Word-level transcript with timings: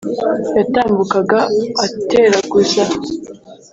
yatambukaga 0.57 1.39
ateraguza, 1.85 2.83